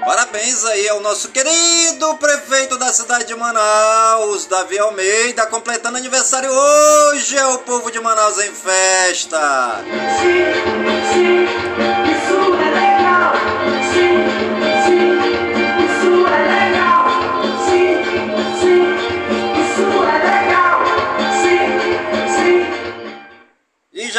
[0.05, 7.39] Parabéns aí ao nosso querido prefeito da cidade de Manaus, Davi Almeida, completando aniversário hoje.
[7.39, 9.83] É o povo de Manaus em festa.
[10.21, 10.53] Sim,
[11.15, 11.47] sim,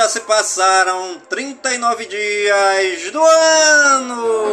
[0.03, 4.43] já se passaram 39 dias do ano.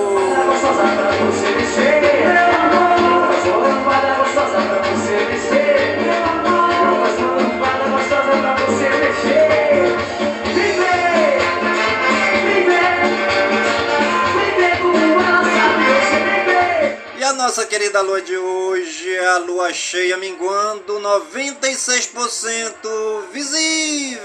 [17.50, 24.20] Nossa querida lua de hoje a lua cheia minguando 96% visível.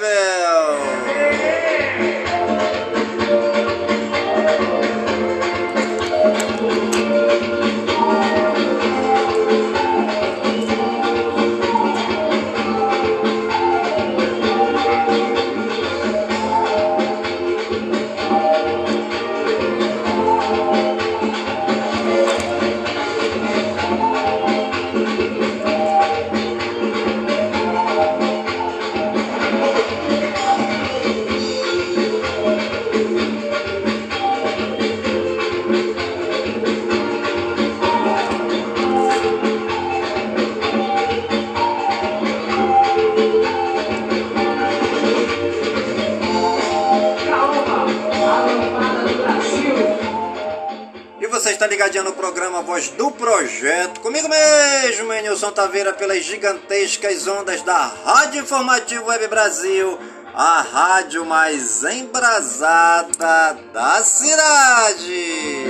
[52.45, 59.27] Programa Voz do Projeto, comigo mesmo, Nilson Taveira, pelas gigantescas ondas da Rádio Informativo Web
[59.27, 59.97] Brasil,
[60.31, 65.63] a rádio mais embrasada da cidade.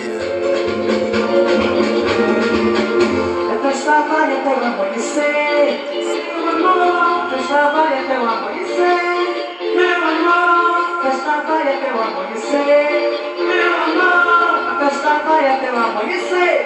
[3.61, 5.79] Festa vai até o amanhecer,
[6.27, 7.29] meu amor.
[7.29, 9.47] Festa vai até o amanhecer,
[9.77, 11.03] meu amor.
[11.03, 14.25] Festa vai até o amanhecer, meu amor.
[14.67, 16.64] A festa vai até o amanhecer.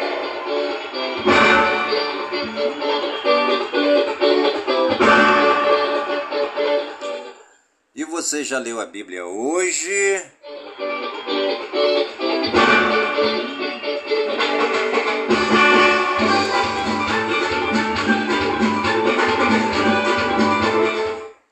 [8.22, 10.22] Você já leu a Bíblia hoje?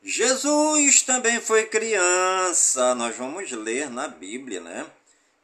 [0.04, 2.94] Jesus também foi criança.
[2.96, 4.86] Nós vamos ler na Bíblia, né?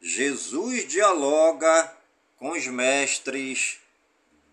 [0.02, 1.90] Jesus dialoga
[2.36, 3.80] com os mestres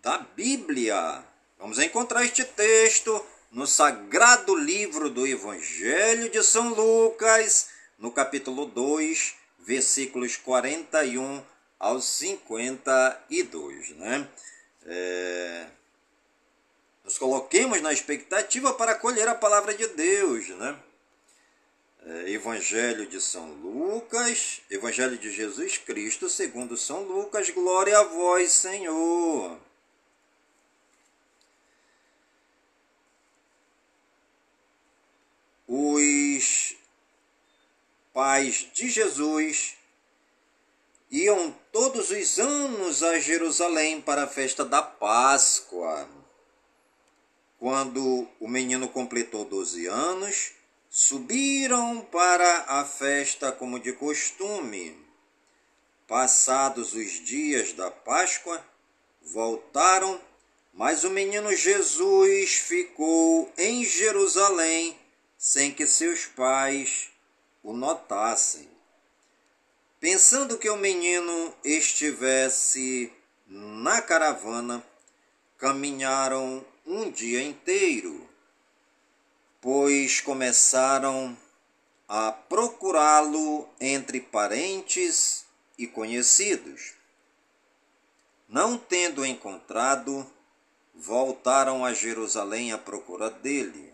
[0.01, 1.21] da Bíblia.
[1.59, 3.21] Vamos encontrar este texto
[3.51, 7.69] no sagrado livro do Evangelho de São Lucas,
[7.99, 11.43] no capítulo 2, versículos 41
[11.77, 14.27] aos 52, né?
[14.85, 15.67] É,
[17.03, 20.79] no nos coloquemos na expectativa para acolher a palavra de Deus, né?
[22.05, 28.53] É, Evangelho de São Lucas, Evangelho de Jesus Cristo, segundo São Lucas, glória a vós,
[28.53, 29.59] Senhor.
[35.73, 36.75] Os
[38.13, 39.77] pais de Jesus
[41.09, 46.09] iam todos os anos a Jerusalém para a festa da Páscoa.
[47.57, 50.51] Quando o menino completou 12 anos,
[50.89, 54.97] subiram para a festa como de costume.
[56.05, 58.61] Passados os dias da Páscoa,
[59.21, 60.19] voltaram,
[60.73, 64.99] mas o menino Jesus ficou em Jerusalém
[65.41, 67.09] sem que seus pais
[67.63, 68.69] o notassem.
[69.99, 73.11] Pensando que o menino estivesse
[73.47, 74.83] na caravana,
[75.57, 78.29] caminharam um dia inteiro
[79.61, 81.37] pois começaram
[82.09, 85.45] a procurá-lo entre parentes
[85.77, 86.93] e conhecidos.
[88.49, 90.25] Não tendo encontrado,
[90.95, 93.90] voltaram a Jerusalém à procura dele.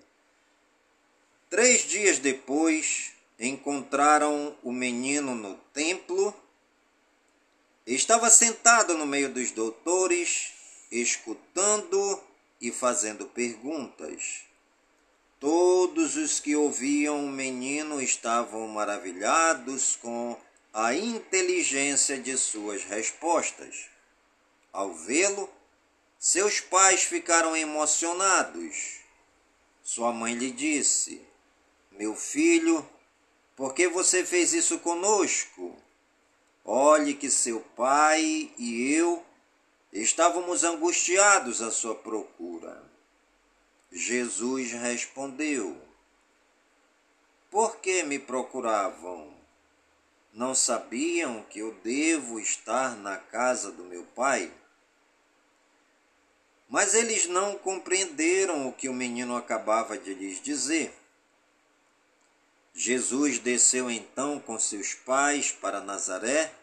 [1.49, 6.35] Três dias depois, encontraram o menino no templo.
[7.85, 10.51] Estava sentado no meio dos doutores,
[10.91, 12.21] escutando
[12.59, 14.41] e fazendo perguntas.
[15.39, 20.38] Todos os que ouviam o menino estavam maravilhados com
[20.73, 23.85] a inteligência de suas respostas.
[24.73, 25.50] Ao vê-lo,
[26.19, 28.97] seus pais ficaram emocionados.
[29.81, 31.21] Sua mãe lhe disse:
[31.97, 32.88] Meu filho,
[33.55, 35.75] por que você fez isso conosco?
[36.63, 39.25] Olhe que seu pai e eu
[39.91, 42.83] estávamos angustiados à sua procura.
[43.91, 45.75] Jesus respondeu:
[47.49, 49.35] Por que me procuravam?
[50.31, 54.53] Não sabiam que eu devo estar na casa do meu pai?
[56.69, 60.93] Mas eles não compreenderam o que o menino acabava de lhes dizer.
[62.79, 66.53] Jesus desceu então com seus pais para Nazaré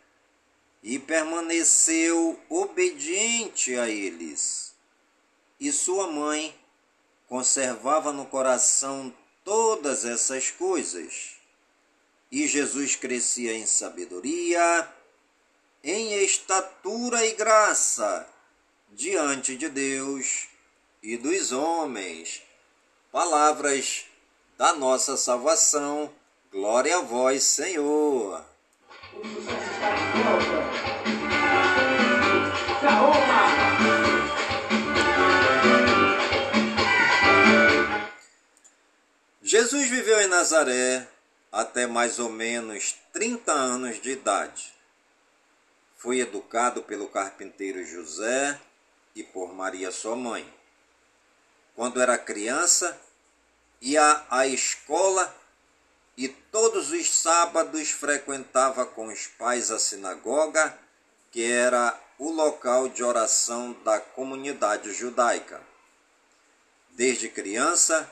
[0.81, 4.77] e permaneceu obediente a eles.
[5.59, 6.57] E sua mãe
[7.27, 9.13] conservava no coração
[9.43, 11.33] todas essas coisas.
[12.31, 14.89] E Jesus crescia em sabedoria,
[15.83, 18.25] em estatura e graça
[18.93, 20.47] diante de Deus
[21.03, 22.41] e dos homens.
[23.11, 24.07] Palavras
[24.57, 26.11] da nossa salvação.
[26.51, 28.45] Glória a vós, Senhor.
[39.43, 41.07] Jesus viveu em Nazaré
[41.51, 44.75] até mais ou menos 30 anos de idade.
[45.97, 48.61] Foi educado pelo carpinteiro José
[49.15, 50.53] e por Maria, sua mãe.
[51.75, 52.99] Quando era criança,
[53.85, 55.33] ia à escola
[56.17, 60.77] e todos os sábados frequentava com os pais a sinagoga,
[61.31, 65.61] que era o local de oração da comunidade judaica.
[66.93, 68.11] Desde criança,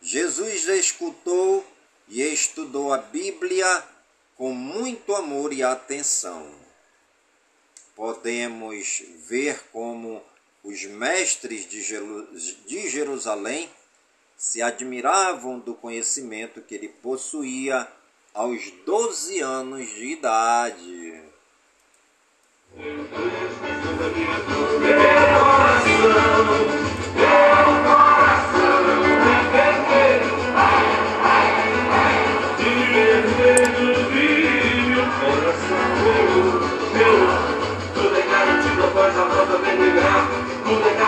[0.00, 1.66] Jesus escutou
[2.06, 3.84] e estudou a Bíblia
[4.36, 6.54] com muito amor e atenção.
[7.96, 10.22] Podemos ver como
[10.62, 13.68] os mestres de Jerusalém
[14.40, 17.86] se admiravam do conhecimento que ele possuía
[18.32, 21.22] aos 12 anos de idade.
[22.74, 24.00] Meu coração.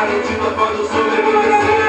[0.02, 1.81] garantido após o sobreviver.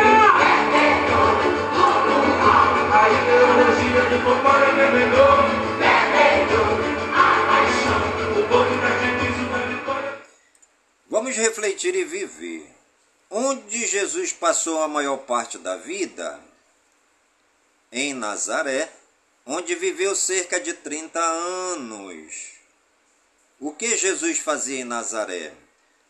[11.09, 12.67] Vamos refletir e viver.
[13.29, 16.39] Onde Jesus passou a maior parte da vida?
[17.91, 18.91] Em Nazaré,
[19.45, 22.53] onde viveu cerca de 30 anos.
[23.59, 25.53] O que Jesus fazia em Nazaré?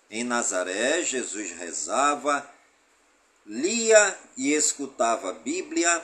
[0.09, 2.49] Em Nazaré, Jesus rezava,
[3.45, 6.01] lia e escutava a Bíblia,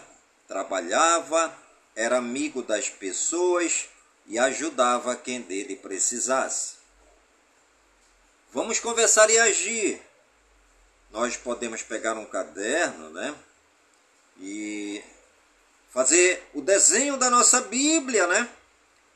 [0.48, 1.54] trabalhava,
[2.00, 3.90] era amigo das pessoas
[4.26, 6.76] e ajudava quem dele precisasse.
[8.54, 10.02] Vamos conversar e agir.
[11.12, 13.36] nós podemos pegar um caderno, né?
[14.40, 15.04] E
[15.90, 18.50] fazer o desenho da nossa Bíblia, né?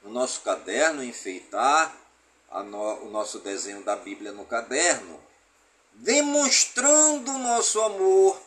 [0.04, 1.96] No nosso caderno, enfeitar
[2.66, 5.24] no, o nosso desenho da Bíblia no caderno,
[5.94, 8.43] demonstrando o nosso amor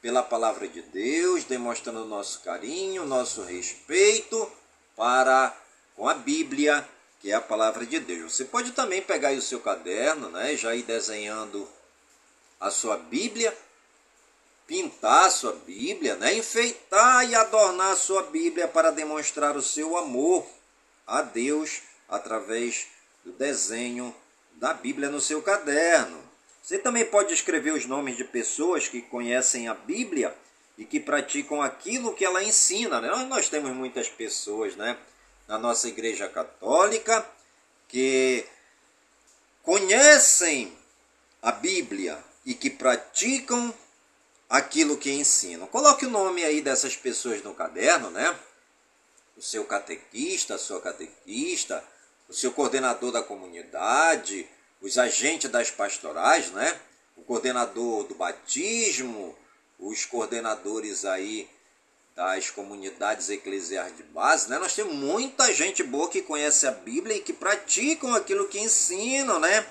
[0.00, 4.50] pela palavra de Deus, demonstrando nosso carinho, nosso respeito
[4.96, 5.56] para
[5.96, 6.86] com a Bíblia,
[7.20, 8.34] que é a palavra de Deus.
[8.34, 11.68] Você pode também pegar o seu caderno, né, já ir desenhando
[12.60, 13.56] a sua Bíblia,
[14.66, 19.96] pintar a sua Bíblia, né, enfeitar e adornar a sua Bíblia para demonstrar o seu
[19.96, 20.46] amor
[21.06, 22.86] a Deus através
[23.24, 24.14] do desenho
[24.52, 26.27] da Bíblia no seu caderno.
[26.62, 30.34] Você também pode escrever os nomes de pessoas que conhecem a Bíblia
[30.76, 33.00] e que praticam aquilo que ela ensina.
[33.00, 33.08] Né?
[33.24, 34.96] Nós temos muitas pessoas, né?
[35.48, 37.26] na nossa Igreja Católica
[37.88, 38.44] que
[39.62, 40.76] conhecem
[41.40, 43.74] a Bíblia e que praticam
[44.48, 45.66] aquilo que ensinam.
[45.66, 48.38] Coloque o nome aí dessas pessoas no caderno, né?
[49.36, 51.82] O seu catequista, a sua catequista,
[52.28, 54.46] o seu coordenador da comunidade,
[54.80, 56.78] os agentes das pastorais, né?
[57.16, 59.36] O coordenador do batismo,
[59.78, 61.48] os coordenadores aí
[62.14, 64.58] das comunidades eclesiais de base, né?
[64.58, 69.38] Nós temos muita gente boa que conhece a Bíblia e que praticam aquilo que ensinam,
[69.38, 69.66] né?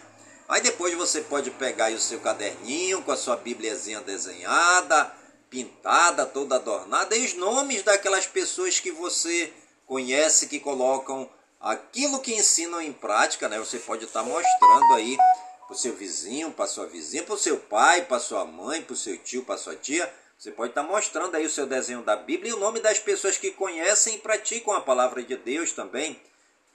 [0.48, 5.14] Aí depois você pode pegar o seu caderninho com a sua Bíbliazinha desenhada,
[5.50, 9.52] pintada, toda adornada, e os nomes daquelas pessoas que você
[9.86, 13.60] conhece que colocam aquilo que ensinam em prática, né?
[13.60, 15.18] Você pode estar mostrando aí
[15.66, 18.94] para o seu vizinho, para sua vizinha, para o seu pai, para sua mãe, para
[18.94, 22.16] o seu tio, para sua tia você pode estar mostrando aí o seu desenho da
[22.16, 26.22] Bíblia e o nome das pessoas que conhecem e praticam a palavra de Deus também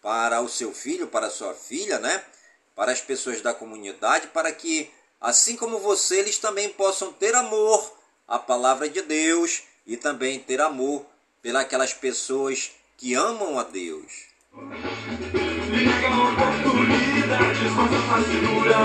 [0.00, 2.24] para o seu filho, para a sua filha, né?
[2.74, 7.96] Para as pessoas da comunidade, para que, assim como você, eles também possam ter amor
[8.26, 11.06] à palavra de Deus e também ter amor
[11.40, 14.31] pelas pessoas que amam a Deus.
[16.32, 18.18] Oportunidades, mas a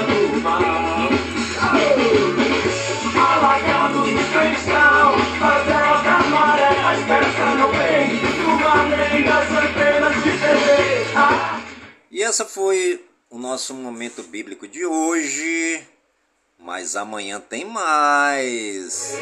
[0.05, 1.09] do mal.
[3.17, 8.07] Alagados cristão, favela da maré, a esperança não vem,
[8.45, 10.65] uma nem das antenas de TV.
[12.12, 15.83] E essa foi o nosso momento bíblico de hoje,
[16.59, 19.17] mas amanhã tem mais.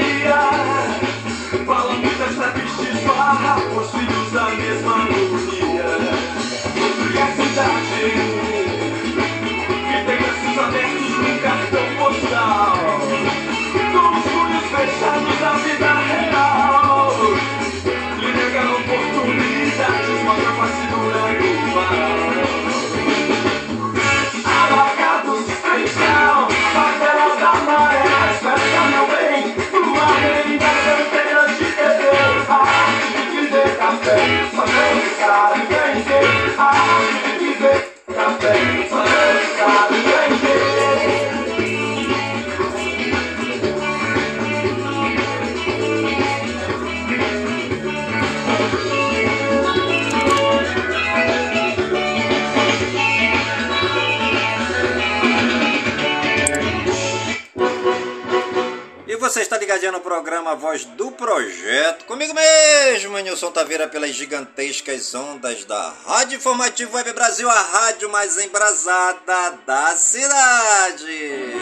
[59.70, 62.06] Ligadinho no programa Voz do Projeto.
[62.06, 68.36] Comigo mesmo, Nilson Taveira, pelas gigantescas ondas da Rádio Informativo Web Brasil, a rádio mais
[68.44, 71.54] embrasada da cidade.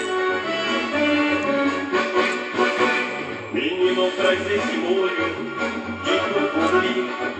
[3.52, 5.68] Menino, traz esse molho de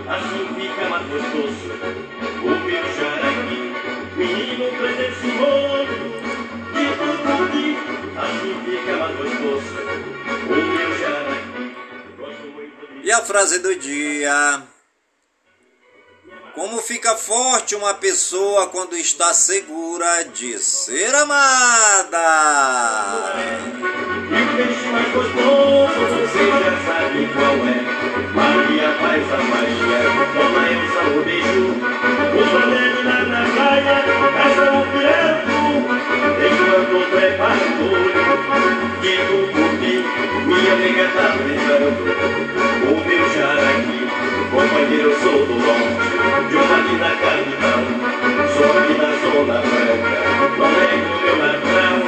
[0.06, 1.47] assim fica mais gostoso.
[13.08, 14.62] E a frase do dia.
[16.54, 22.18] Como fica forte uma pessoa quando está segura de ser amada?
[24.28, 27.80] E o peixe mais gostoso, você já sabe qual é.
[28.34, 30.00] Maria faz a Maria,
[30.34, 31.68] Dona Elsa o beijo.
[32.36, 34.04] O Solene lá na praia,
[34.36, 35.48] casa o fiel
[36.46, 37.08] enquanto o
[37.80, 38.28] molho.
[39.00, 39.57] Digo por ti,
[40.58, 41.88] minha amiga tá pensando.
[42.88, 44.00] O meu jaraqui,
[44.50, 47.80] companheiro, sou do longe, de uma linda capital.
[48.56, 50.18] Sou aqui da Zona Branca,
[50.58, 51.98] não é meu ladrão.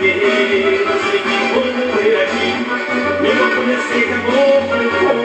[0.00, 2.50] guerreiro, sei que vou morrer aqui.
[3.24, 5.24] Eu vou conhecer caboclo como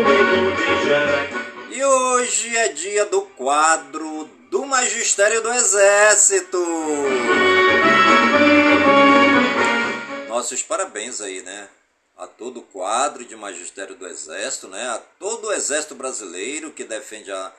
[0.55, 1.39] de Jaraqui.
[1.72, 6.60] E hoje é dia do quadro do Magistério do Exército.
[10.27, 11.67] Nossos parabéns aí, né?
[12.19, 14.89] A todo o quadro de Magistério do Exército, né?
[14.89, 17.49] A todo o Exército brasileiro que defende a,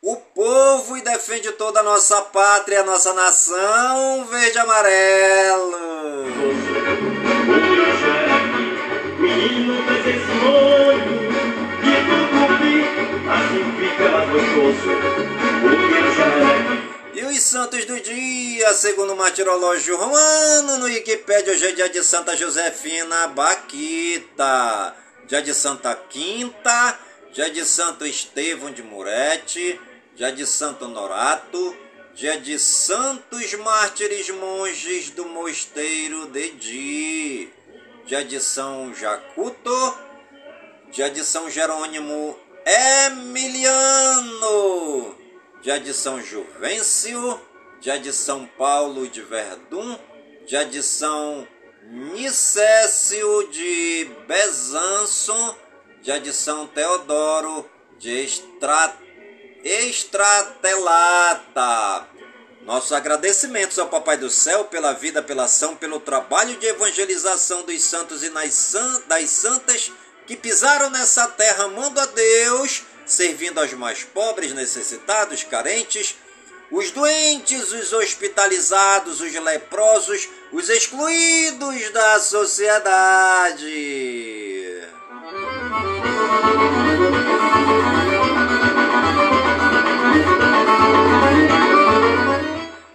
[0.00, 5.76] o povo e defende toda a nossa pátria, a nossa nação verde e amarelo.
[9.22, 9.66] E
[13.28, 15.26] Assim fica mais gostoso
[17.16, 22.04] E os santos do dia, segundo o martirológio romano, no Wikipédia, hoje é dia de
[22.04, 24.94] Santa Josefina Baquita,
[25.26, 26.98] dia de Santa Quinta,
[27.32, 29.80] dia de Santo Estevão de Murete,
[30.14, 31.74] dia de Santo Norato,
[32.14, 37.48] dia de Santos Mártires Monges do Mosteiro de Di,
[38.04, 39.96] dia de São Jacuto,
[40.92, 42.38] dia de São Jerônimo
[43.06, 44.36] Emiliano,
[45.62, 47.40] dia de São Juvencio,
[47.80, 49.98] dia de São Paulo de Verdun,
[50.46, 51.46] dia de São
[51.90, 55.56] Nicésio de Besançon,
[56.02, 58.94] dia de São Teodoro de Estra...
[59.64, 62.06] Estratelata.
[62.62, 67.82] Nossos agradecimentos ao Papai do Céu pela vida, pela ação, pelo trabalho de evangelização dos
[67.82, 68.30] santos e
[69.08, 69.90] das santas
[70.26, 76.16] que pisaram nessa terra amando a Deus, servindo aos mais pobres, necessitados, carentes,
[76.70, 83.64] os doentes, os hospitalizados, os leprosos, os excluídos da sociedade.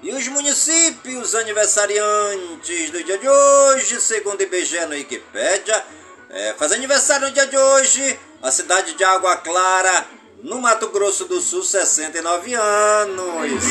[0.04, 5.86] E os municípios aniversariantes do dia de hoje, segundo IBGE no Wikipédia,
[6.34, 10.06] é, faz aniversário no dia de hoje a cidade de Água Clara,
[10.44, 13.64] no Mato Grosso do Sul, 69 anos.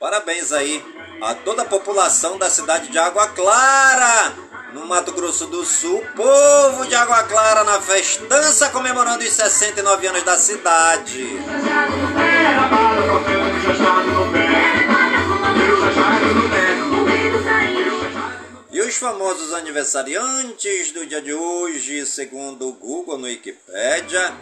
[0.00, 0.84] Parabéns aí
[1.20, 4.32] a toda a população da cidade de Água Clara,
[4.72, 10.22] no Mato Grosso do Sul, povo de Água Clara na festança comemorando os 69 anos
[10.22, 11.38] da cidade.
[18.88, 24.34] Os famosos aniversariantes do dia de hoje, segundo o Google no Wikipedia,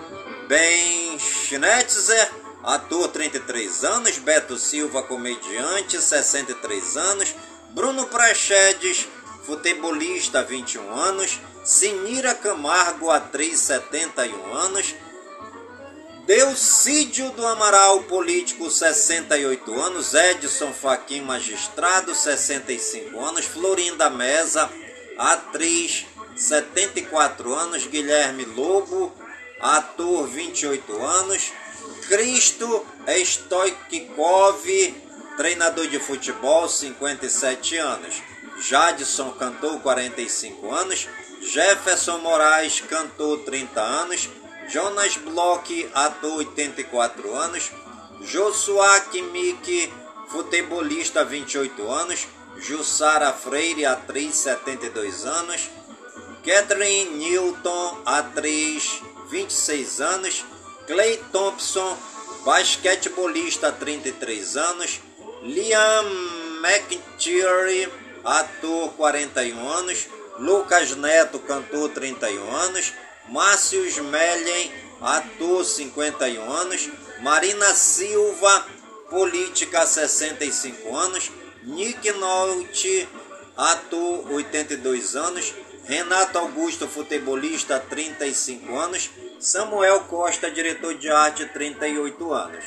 [0.46, 2.30] Ben Schnetzer,
[2.62, 7.34] ator 33 anos, Beto Silva, comediante 63 anos,
[7.70, 9.08] Bruno Prachedes,
[9.42, 14.94] futebolista 21 anos, Sinira Camargo, atriz 71 anos,
[16.26, 20.12] Deucídio do Amaral, político, 68 anos.
[20.12, 23.44] Edson Faquim, magistrado, 65 anos.
[23.44, 24.68] Florinda Mesa,
[25.16, 27.86] atriz, 74 anos.
[27.86, 29.14] Guilherme Lobo,
[29.60, 31.52] ator, 28 anos.
[32.08, 32.84] Cristo
[33.24, 34.64] Stoikov,
[35.36, 38.20] treinador de futebol, 57 anos.
[38.68, 41.08] Jadson, cantor, 45 anos.
[41.40, 44.28] Jefferson Moraes, cantor, 30 anos.
[44.68, 47.70] Jonas Bloch, ator 84 anos,
[48.22, 49.92] Josuá Kimik,
[50.28, 52.26] futebolista 28 anos,
[52.60, 55.70] Jussara Freire, atriz 72 anos,
[56.44, 59.00] Catherine Newton, atriz
[59.30, 60.44] 26 anos,
[60.86, 61.96] Clay Thompson,
[62.44, 65.00] basquetebolista 33 anos,
[65.42, 66.06] Liam
[66.62, 67.88] McTeary,
[68.24, 72.92] ator 41 anos, Lucas Neto, cantor 31 anos,
[73.28, 76.88] Márcio Mellen, ator 51 anos,
[77.20, 78.66] Marina Silva,
[79.10, 81.30] política 65 anos,
[81.62, 83.08] Nick Nolte,
[83.56, 92.64] ator 82 anos, Renato Augusto, futebolista 35 anos, Samuel Costa, diretor de arte 38 anos.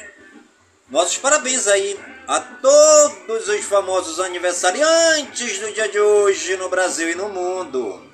[0.89, 7.15] Nossos parabéns aí a todos os famosos aniversariantes do dia de hoje no Brasil e
[7.15, 8.08] no mundo.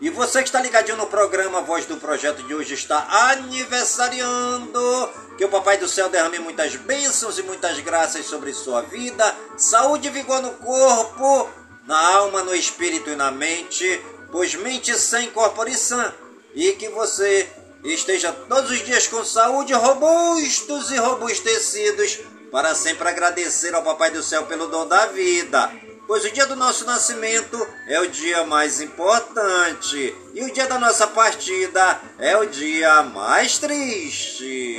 [0.00, 5.10] E você que está ligadinho no programa Voz do Projeto de hoje está aniversariando.
[5.36, 9.34] Que o Papai do Céu derrame muitas bênçãos e muitas graças sobre sua vida.
[9.56, 11.50] Saúde e vigor no corpo,
[11.84, 14.00] na alma, no espírito e na mente.
[14.30, 16.14] Pois mente sem corpo e sã.
[16.54, 17.48] E que você
[17.82, 22.20] esteja todos os dias com saúde, robustos e robustecidos.
[22.52, 26.56] Para sempre agradecer ao Papai do Céu pelo dom da vida pois o dia do
[26.56, 32.46] nosso nascimento é o dia mais importante e o dia da nossa partida é o
[32.46, 34.78] dia mais triste.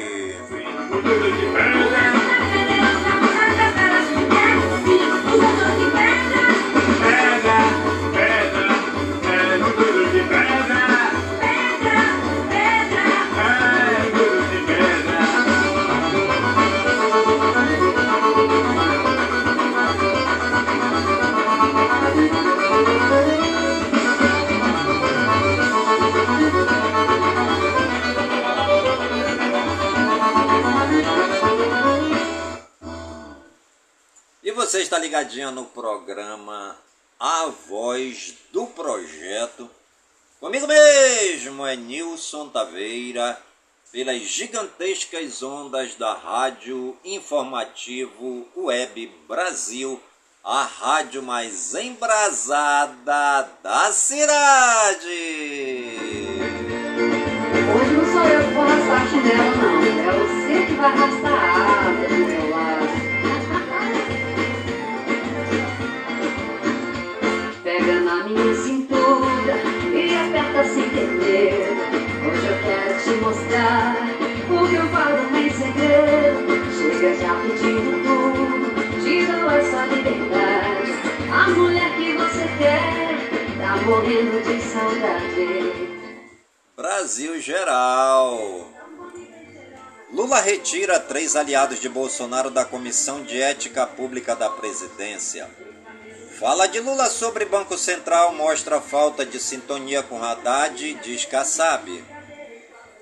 [34.70, 36.76] Você está ligadinha no programa
[37.20, 39.68] A Voz do Projeto.
[40.40, 43.36] Comigo mesmo é Nilson Taveira,
[43.92, 50.00] pelas gigantescas ondas da Rádio Informativo Web Brasil,
[50.44, 55.08] a rádio mais embrasada da cidade.
[57.74, 59.80] Hoje não sou eu que vou arrastar a chinela, não.
[59.82, 61.69] É você que vai arrastar
[73.10, 73.96] te mostrar
[74.50, 76.60] o que eu falo em segredo.
[76.78, 80.92] Chega já pedindo tudo, te dou essa liberdade.
[81.32, 86.00] A mulher que você quer tá morrendo de saudade.
[86.78, 88.68] Brasil geral.
[90.12, 95.50] Lula retira três aliados de Bolsonaro da Comissão de Ética Pública da Presidência.
[96.40, 102.19] Fala de Lula sobre Banco Central, mostra falta de sintonia com Haddad, diz Kassab.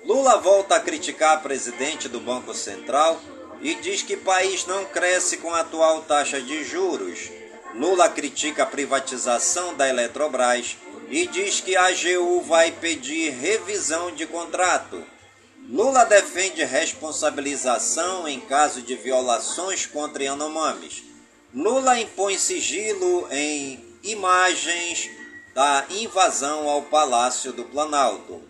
[0.04, 3.20] Lula volta a criticar a presidente do Banco Central
[3.60, 7.30] e diz que país não cresce com a atual taxa de juros.
[7.74, 10.76] Lula critica a privatização da Eletrobras
[11.10, 15.04] e diz que a AGU vai pedir revisão de contrato.
[15.68, 21.02] Lula defende responsabilização em caso de violações contra Yanomamis.
[21.52, 25.10] Lula impõe sigilo em imagens
[25.54, 28.47] da invasão ao Palácio do Planalto.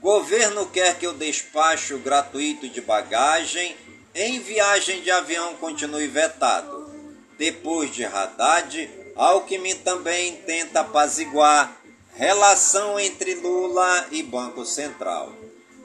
[0.00, 3.76] Governo quer que o despacho gratuito de bagagem
[4.14, 6.88] em viagem de avião continue vetado.
[7.36, 11.76] Depois de Haddad, Alckmin também tenta apaziguar
[12.14, 15.32] relação entre Lula e Banco Central.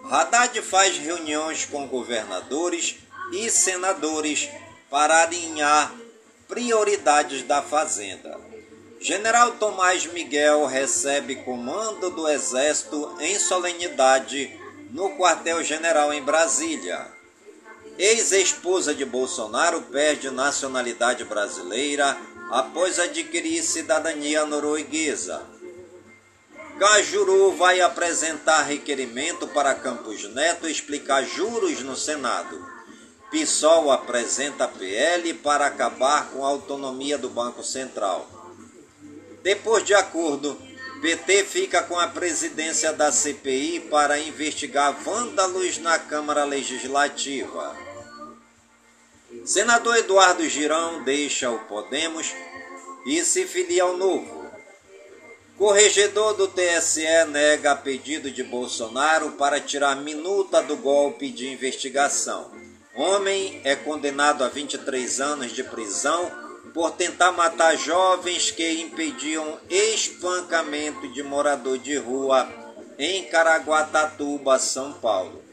[0.10, 2.97] Haddad faz reuniões com governadores
[3.32, 4.47] e senadores
[4.91, 5.91] para alinhar
[6.47, 8.53] prioridades da Fazenda.
[9.04, 14.58] General Tomás Miguel recebe comando do Exército em solenidade
[14.92, 17.12] no quartel-general em Brasília.
[17.98, 22.18] Ex-esposa de Bolsonaro perde nacionalidade brasileira
[22.50, 25.46] após adquirir cidadania norueguesa.
[26.80, 32.58] Cajuru vai apresentar requerimento para Campos Neto explicar juros no Senado.
[33.30, 38.43] PSOL apresenta PL para acabar com a autonomia do Banco Central.
[39.44, 40.58] Depois de acordo,
[41.02, 47.76] PT fica com a presidência da CPI para investigar vândalos na Câmara Legislativa.
[49.44, 52.34] Senador Eduardo Girão deixa o Podemos
[53.06, 54.50] e se filia ao Novo.
[55.58, 62.50] Corregedor do TSE nega pedido de Bolsonaro para tirar minuta do golpe de investigação.
[62.96, 66.43] Homem é condenado a 23 anos de prisão
[66.74, 72.52] por tentar matar jovens que impediam espancamento de morador de rua
[72.98, 75.44] em Caraguatatuba, São Paulo.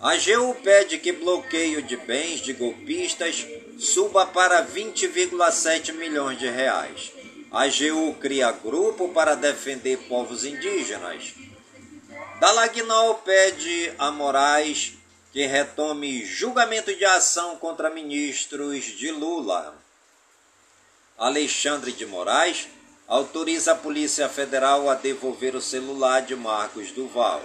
[0.00, 3.46] A AGU pede que bloqueio de bens de golpistas
[3.78, 7.12] suba para 20,7 milhões de reais.
[7.50, 11.34] A AGU cria grupo para defender povos indígenas.
[12.40, 14.94] Dalagnol pede a Moraes
[15.32, 19.81] que retome julgamento de ação contra ministros de Lula.
[21.18, 22.68] Alexandre de Moraes
[23.06, 27.42] autoriza a Polícia Federal a devolver o celular de Marcos Duval.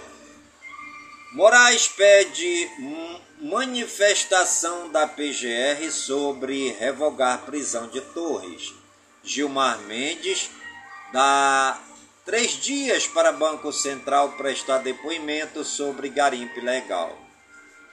[1.32, 2.70] Moraes pede
[3.40, 8.72] manifestação da PGR sobre revogar prisão de Torres.
[9.22, 10.50] Gilmar Mendes
[11.12, 11.78] dá
[12.24, 17.27] três dias para Banco Central prestar depoimento sobre garimpo ilegal.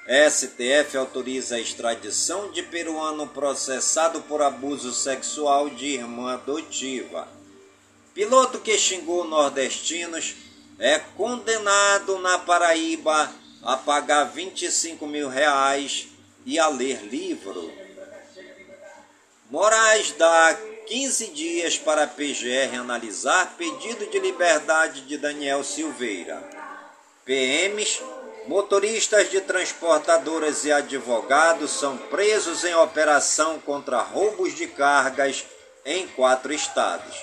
[0.07, 7.27] STF autoriza a extradição de peruano processado por abuso sexual de irmã adotiva.
[8.13, 10.35] Piloto que xingou nordestinos
[10.77, 16.07] é condenado na Paraíba a pagar 25 mil reais
[16.45, 17.73] e a ler livro.
[19.49, 26.43] Moraes dá 15 dias para a PGR analisar pedido de liberdade de Daniel Silveira.
[27.25, 28.01] PMs,
[28.47, 35.45] motoristas de transportadoras e advogados são presos em operação contra roubos de cargas
[35.85, 37.15] em quatro estados.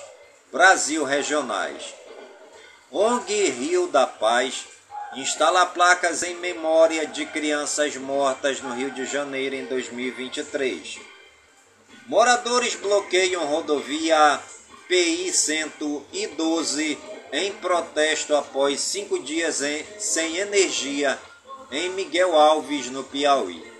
[0.51, 1.93] Brasil regionais.
[2.91, 4.65] ONG Rio da Paz
[5.15, 10.99] instala placas em memória de crianças mortas no Rio de Janeiro em 2023.
[12.05, 14.39] Moradores bloqueiam rodovia
[14.87, 16.97] PI 112
[17.33, 21.19] em protesto após cinco dias em, sem energia
[21.71, 23.73] em Miguel Alves, no Piauí.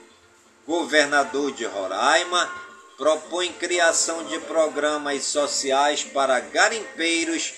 [0.65, 2.51] Governador de Roraima
[2.97, 7.53] propõe criação de programas sociais para garimpeiros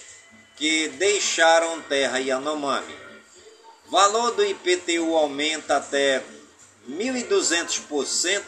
[0.57, 2.95] que deixaram terra Yanomami.
[3.87, 6.21] Valor do IPTU aumenta até
[6.89, 8.43] 1.200%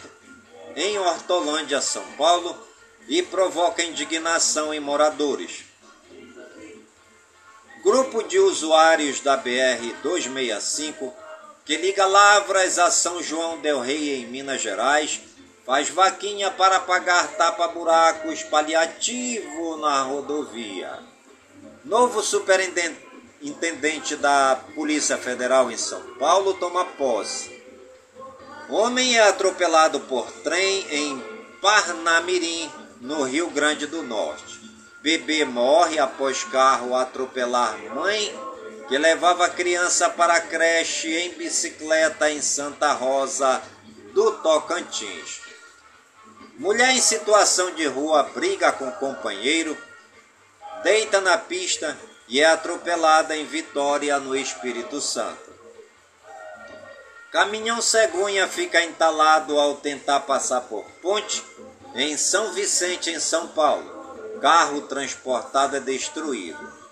[0.75, 2.57] em Hortolândia, São Paulo,
[3.07, 5.66] e provoca indignação em moradores.
[7.87, 11.09] Grupo de usuários da BR-265,
[11.63, 15.21] que liga Lavras a São João del Rei, em Minas Gerais,
[15.65, 20.99] faz vaquinha para pagar tapa-buracos paliativo na rodovia.
[21.85, 27.57] Novo superintendente da Polícia Federal em São Paulo toma posse.
[28.67, 31.23] Homem é atropelado por trem em
[31.61, 32.69] Parnamirim,
[32.99, 34.66] no Rio Grande do Norte.
[35.07, 38.37] Bebê morre após carro atropelar mãe
[38.89, 43.61] que levava criança para a creche em bicicleta em Santa Rosa
[44.13, 45.39] do Tocantins.
[46.57, 49.77] Mulher em situação de rua briga com companheiro,
[50.83, 55.53] deita na pista e é atropelada em Vitória, no Espírito Santo.
[57.31, 61.41] Caminhão cegonha fica entalado ao tentar passar por ponte
[61.95, 63.96] em São Vicente, em São Paulo.
[64.39, 66.87] Carro transportado é destruído.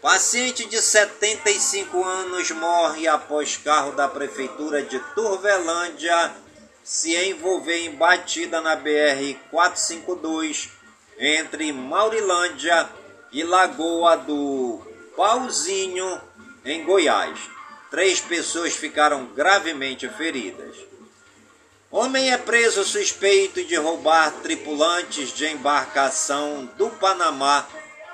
[0.00, 6.34] Paciente de 75 anos morre após carro da prefeitura de Turvelândia
[6.82, 10.70] se envolver em batida na BR 452
[11.18, 12.88] entre Maurilândia
[13.30, 14.80] e Lagoa do
[15.14, 16.20] Pauzinho,
[16.64, 17.38] em Goiás.
[17.90, 20.89] Três pessoas ficaram gravemente feridas.
[21.92, 27.66] Homem é preso suspeito de roubar tripulantes de embarcação do Panamá,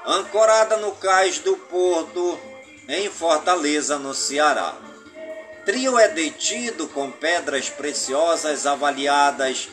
[0.06, 2.40] ancorada no cais do Porto,
[2.88, 4.74] em Fortaleza, no Ceará.
[5.66, 9.68] Trio é detido com pedras preciosas avaliadas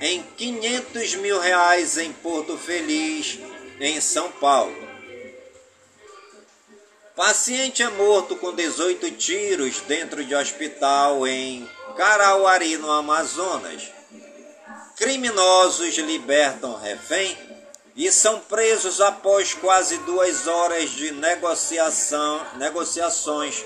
[0.00, 3.40] em 500 mil reais em Porto Feliz,
[3.80, 4.86] em São Paulo.
[7.16, 13.90] Paciente é morto com 18 tiros dentro de hospital em Carauari, no Amazonas.
[14.94, 17.36] Criminosos libertam refém
[17.96, 23.64] e são presos após quase duas horas de negociação, negociações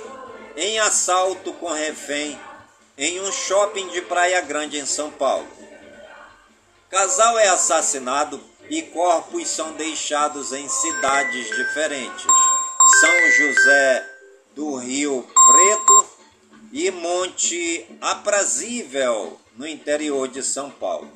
[0.56, 2.40] em assalto com refém
[2.96, 5.46] em um shopping de Praia Grande, em São Paulo.
[6.88, 12.26] Casal é assassinado e corpos são deixados em cidades diferentes.
[12.98, 14.06] São José
[14.54, 16.11] do Rio Preto
[16.72, 21.12] e Monte Aprazível, no interior de São Paulo.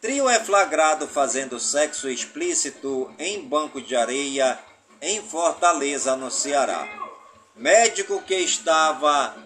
[0.00, 4.56] Trio é flagrado fazendo sexo explícito em banco de areia
[5.02, 6.88] em Fortaleza, no Ceará.
[7.56, 9.36] Médico que estava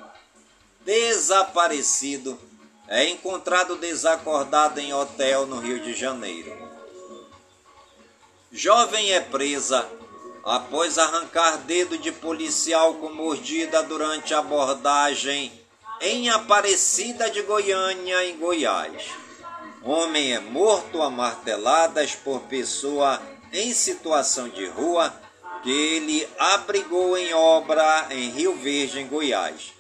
[0.85, 2.39] desaparecido
[2.87, 6.55] é encontrado desacordado em hotel no Rio de Janeiro.
[8.53, 9.89] Jovem é presa
[10.45, 15.51] após arrancar dedo de policial com mordida durante abordagem
[16.01, 19.11] em Aparecida de Goiânia, em Goiás.
[19.83, 23.21] Homem é morto a marteladas por pessoa
[23.53, 25.15] em situação de rua
[25.63, 29.73] que ele abrigou em obra em Rio Verde, em Goiás.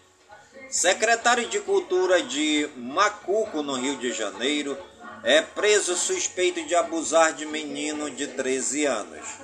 [0.70, 4.79] Secretário de Cultura de Macuco, no Rio de Janeiro,
[5.22, 9.43] é preso suspeito de abusar de menino de 13 anos.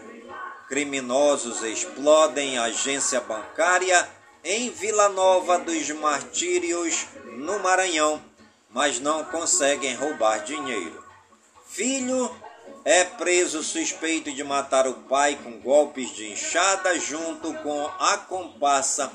[0.71, 4.09] Criminosos explodem agência bancária
[4.45, 7.07] em Vila Nova dos Martírios,
[7.39, 8.23] no Maranhão,
[8.71, 11.05] mas não conseguem roubar dinheiro.
[11.67, 12.33] Filho
[12.85, 19.11] é preso suspeito de matar o pai com golpes de enxada junto com a comparsa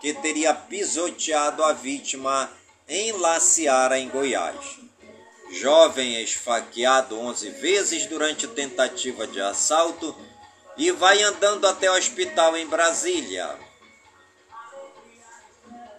[0.00, 2.50] que teria pisoteado a vítima
[2.88, 4.80] em La Seara, em Goiás.
[5.52, 10.26] Jovem esfaqueado 11 vezes durante tentativa de assalto
[10.78, 13.58] e vai andando até o hospital em Brasília.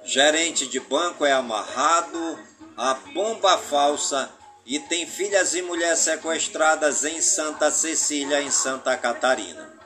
[0.06, 2.40] Gerente de banco é amarrado
[2.76, 4.32] a bomba falsa
[4.66, 9.78] e tem filhas e mulheres sequestradas em Santa Cecília, em Santa Catarina.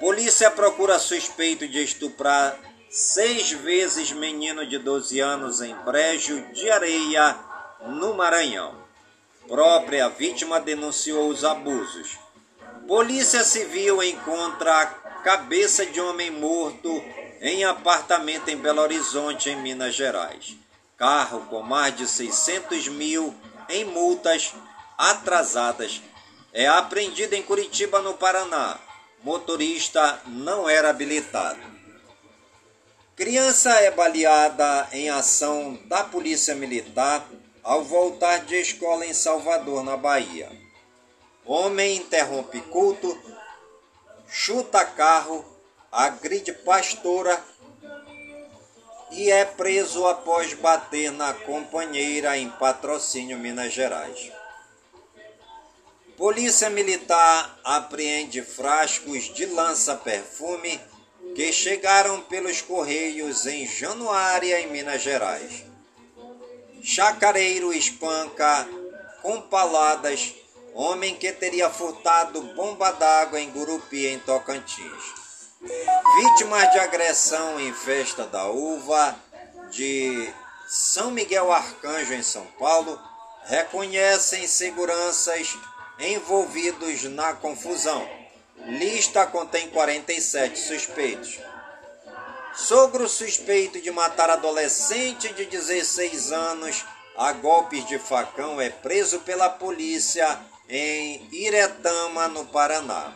[0.00, 2.58] Polícia procura suspeito de estuprar
[2.90, 7.38] seis vezes menino de 12 anos em Brejo de Areia,
[7.86, 8.82] no Maranhão.
[9.46, 12.18] Própria vítima denunciou os abusos.
[12.86, 14.86] Polícia Civil encontra
[15.22, 17.02] cabeça de homem morto
[17.40, 20.56] em apartamento em Belo Horizonte, em Minas Gerais.
[20.96, 23.34] Carro com mais de 600 mil
[23.68, 24.52] em multas
[24.98, 26.00] atrasadas
[26.52, 28.78] é apreendido em Curitiba, no Paraná.
[29.22, 31.60] Motorista não era habilitado.
[33.14, 37.24] Criança é baleada em ação da Polícia Militar
[37.62, 40.61] ao voltar de escola em Salvador, na Bahia.
[41.44, 43.20] Homem interrompe culto,
[44.28, 45.44] chuta carro,
[45.90, 47.42] agride pastora
[49.10, 54.30] e é preso após bater na companheira em patrocínio Minas Gerais.
[56.16, 60.80] Polícia Militar apreende frascos de lança-perfume
[61.34, 65.64] que chegaram pelos Correios em Januária, em Minas Gerais.
[66.82, 68.68] Chacareiro espanca
[69.20, 70.34] com paladas
[70.74, 75.22] homem que teria furtado bomba d'água em Gurupi, em Tocantins.
[75.60, 79.16] Vítimas de agressão em festa da uva
[79.70, 80.32] de
[80.66, 82.98] São Miguel Arcanjo, em São Paulo,
[83.44, 85.56] reconhecem seguranças
[85.98, 88.08] envolvidos na confusão.
[88.66, 91.38] Lista contém 47 suspeitos.
[92.54, 96.84] Sogro suspeito de matar adolescente de 16 anos
[97.16, 100.40] a golpes de facão é preso pela polícia
[100.72, 103.12] em Iretama, no Paraná.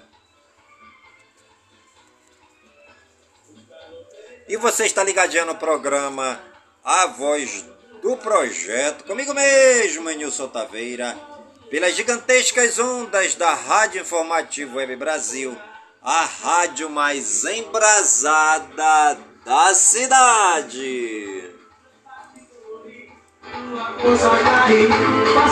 [4.47, 6.41] E você está ligadinho no programa
[6.85, 7.65] A Voz
[8.01, 11.35] do Projeto, comigo mesmo, Nilson Taveira
[11.71, 15.57] pelas gigantescas ondas da Rádio Informativo Web Brasil,
[16.03, 21.51] a rádio mais embrasada da cidade.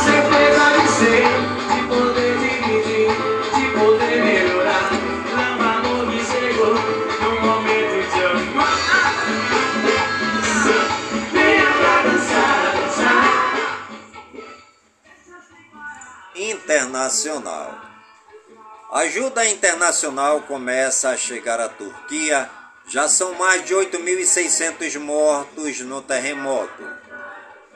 [0.05, 1.64] Certeza de ser,
[16.65, 17.79] Internacional.
[18.91, 22.49] Ajuda internacional começa a chegar à Turquia.
[22.89, 26.83] Já são mais de 8.600 mortos no terremoto.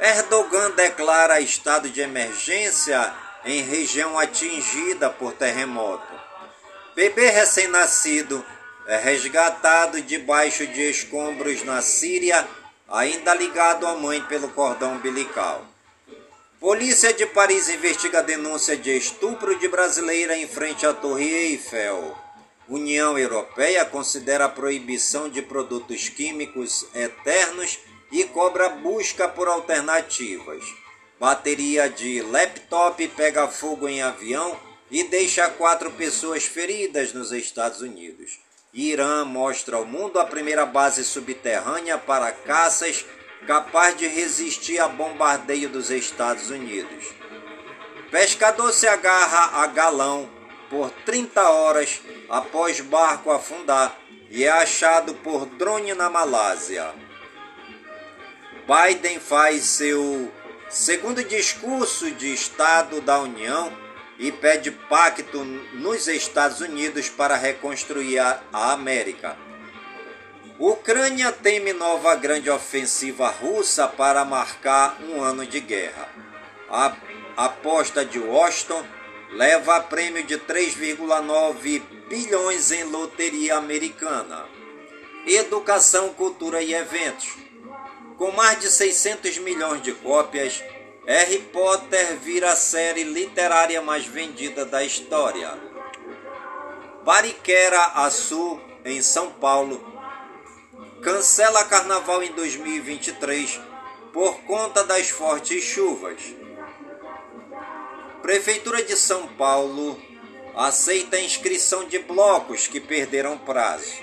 [0.01, 3.13] Erdogan declara estado de emergência
[3.45, 6.09] em região atingida por terremoto.
[6.97, 8.43] Bebê recém-nascido
[8.87, 12.49] é resgatado debaixo de escombros na Síria,
[12.89, 15.63] ainda ligado à mãe pelo cordão umbilical.
[16.61, 22.17] Polícia de Paris investiga denúncia de estupro de brasileira em frente à Torre Eiffel.
[22.69, 27.79] União Europeia considera a proibição de produtos químicos eternos
[28.11, 30.65] e cobra busca por alternativas.
[31.21, 34.59] Bateria de laptop pega fogo em avião
[34.91, 38.41] e deixa quatro pessoas feridas nos Estados Unidos.
[38.75, 43.05] Irã mostra ao mundo a primeira base subterrânea para caças
[43.47, 47.13] capaz de resistir a bombardeio dos Estados Unidos.
[48.11, 50.29] Pescador se agarra a galão
[50.71, 53.99] por 30 horas após barco afundar
[54.31, 56.93] e é achado por drone na Malásia.
[58.67, 60.31] Biden faz seu
[60.69, 63.73] segundo discurso de Estado da União
[64.19, 69.48] e pede pacto nos Estados Unidos para reconstruir a América.
[70.59, 76.09] Ucrânia teme nova grande ofensiva russa para marcar um ano de guerra.
[76.69, 76.97] A
[77.37, 78.85] aposta de Washington
[79.31, 84.47] leva a prêmio de 3,9 bilhões em loteria americana.
[85.25, 87.37] Educação, cultura e eventos.
[88.17, 90.61] Com mais de 600 milhões de cópias,
[91.07, 95.57] Harry Potter vira a série literária mais vendida da história.
[97.05, 99.88] Pariquera Açu, em São Paulo,
[101.03, 103.61] cancela carnaval em 2023
[104.13, 106.21] por conta das fortes chuvas.
[108.23, 110.01] Prefeitura de São Paulo
[110.57, 114.03] aceita a inscrição de blocos que perderam prazo.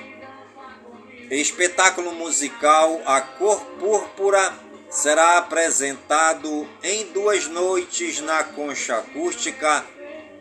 [1.29, 4.53] Espetáculo musical A Cor Púrpura
[4.89, 9.85] será apresentado em duas noites na concha acústica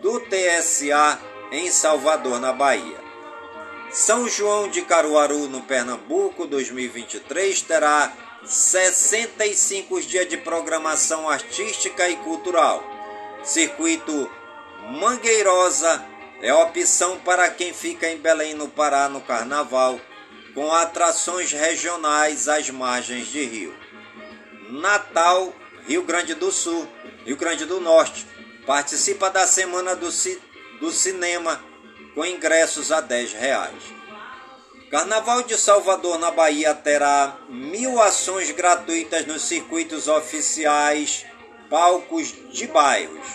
[0.00, 1.18] do TSA
[1.50, 3.03] em Salvador, na Bahia.
[3.95, 8.12] São João de Caruaru, no Pernambuco, 2023, terá
[8.45, 12.82] 65 dias de programação artística e cultural.
[13.45, 14.28] Circuito
[14.90, 16.05] Mangueirosa
[16.42, 20.01] é opção para quem fica em Belém, no Pará, no Carnaval,
[20.57, 23.72] com atrações regionais às margens de rio.
[24.70, 25.55] Natal,
[25.86, 26.88] Rio Grande do Sul,
[27.24, 28.26] Rio Grande do Norte,
[28.66, 30.42] participa da Semana do, Ci
[30.80, 31.73] do Cinema
[32.14, 33.82] com ingressos a 10 reais.
[34.90, 41.26] Carnaval de Salvador na Bahia terá mil ações gratuitas nos circuitos oficiais,
[41.68, 43.26] palcos de bairros.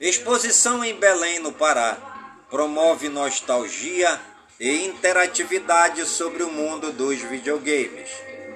[0.00, 1.96] Exposição em Belém, no Pará,
[2.48, 4.20] promove nostalgia
[4.60, 8.10] e interatividade sobre o mundo dos videogames.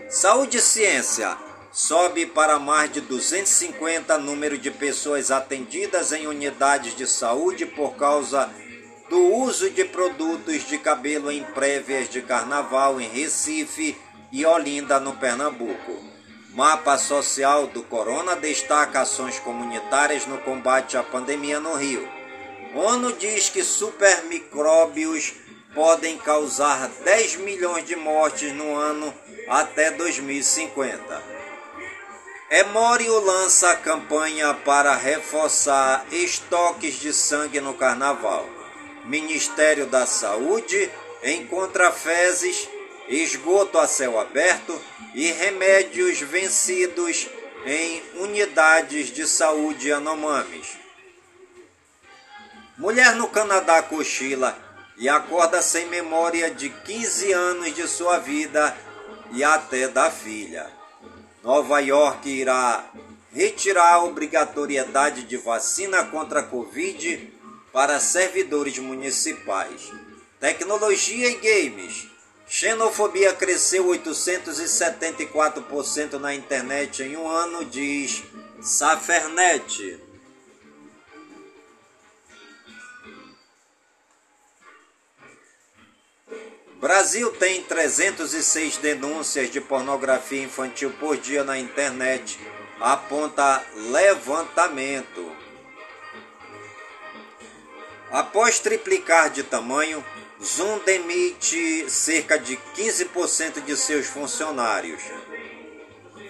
[0.08, 1.36] Saúde e ciência.
[1.72, 8.50] Sobe para mais de 250 número de pessoas atendidas em unidades de saúde por causa
[9.08, 13.96] do uso de produtos de cabelo em prévias de carnaval em Recife
[14.30, 16.12] e Olinda, no Pernambuco.
[16.50, 22.06] Mapa Social do Corona destaca ações comunitárias no combate à pandemia no Rio.
[22.74, 25.34] ONU diz que supermicróbios
[25.74, 29.12] podem causar 10 milhões de mortes no ano
[29.48, 31.41] até 2050.
[32.52, 38.46] Emorio lança campanha para reforçar estoques de sangue no carnaval.
[39.06, 40.90] Ministério da Saúde
[41.22, 42.68] encontra fezes,
[43.08, 44.78] esgoto a céu aberto
[45.14, 47.26] e remédios vencidos
[47.64, 50.76] em unidades de saúde Anomames.
[52.76, 54.58] Mulher no Canadá cochila
[54.98, 58.76] e acorda sem memória de 15 anos de sua vida
[59.32, 60.81] e até da filha.
[61.42, 62.88] Nova York irá
[63.32, 67.32] retirar a obrigatoriedade de vacina contra a Covid
[67.72, 69.90] para servidores municipais.
[70.38, 72.06] Tecnologia e games.
[72.46, 78.22] Xenofobia cresceu 874% na internet em um ano, diz
[78.60, 80.11] Safernet.
[86.82, 92.40] Brasil tem 306 denúncias de pornografia infantil por dia na internet,
[92.80, 95.30] aponta levantamento.
[98.10, 100.04] Após triplicar de tamanho,
[100.42, 105.04] Zoom demite cerca de 15% de seus funcionários.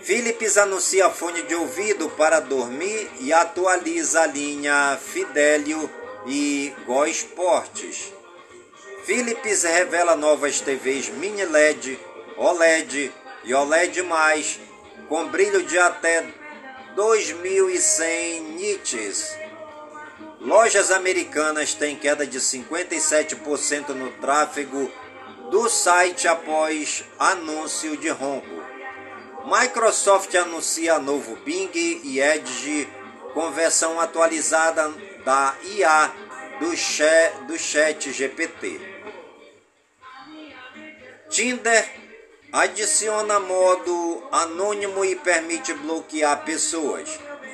[0.02, 5.90] Philips anuncia fone de ouvido para dormir e atualiza a linha Fidelio
[6.26, 8.12] e Go Esportes.
[9.04, 11.98] Philips revela novas TVs mini LED,
[12.36, 14.04] OLED e OLED+,
[15.08, 16.24] com brilho de até
[16.94, 19.36] 2100 nits.
[20.40, 24.90] Lojas americanas têm queda de 57% no tráfego
[25.50, 28.62] do site após anúncio de rombo.
[29.44, 32.88] Microsoft anuncia novo Bing e Edge
[33.34, 34.92] com versão atualizada
[35.24, 36.12] da IA
[36.60, 38.91] do chat, do chat GPT.
[41.32, 41.88] Tinder
[42.52, 47.08] adiciona modo anônimo e permite bloquear pessoas.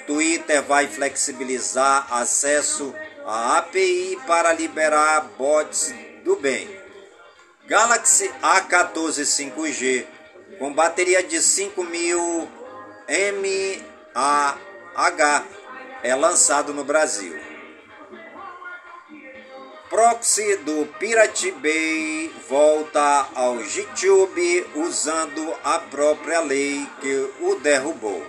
[0.04, 2.92] Twitter vai flexibilizar acesso
[3.24, 6.68] à API para liberar bots do bem.
[7.66, 10.06] Galaxy A14 5G
[10.58, 12.48] com bateria de 5000
[14.16, 14.58] mAh
[16.02, 17.47] é lançado no Brasil.
[19.88, 28.22] Proxy do Pirate Bay volta ao YouTube usando a própria lei que o derrubou.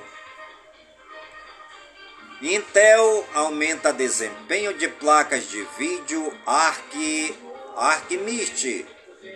[2.41, 7.35] Intel aumenta desempenho de placas de vídeo Arc,
[7.75, 8.85] ArcMist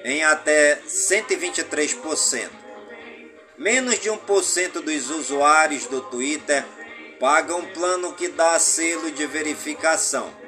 [0.05, 2.49] em até 123%.
[3.57, 6.63] Menos de 1% dos usuários do Twitter
[7.19, 10.43] pagam um plano que dá selo de verificação.